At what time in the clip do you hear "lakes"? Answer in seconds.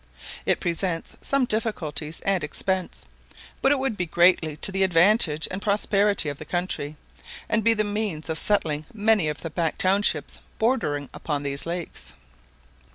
11.67-12.13